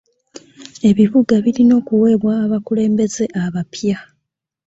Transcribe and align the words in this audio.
Ebibuga 0.89 1.33
birina 1.43 1.73
okuweebwa 1.81 2.33
abakulembeze 2.45 3.23
abapya. 3.43 3.97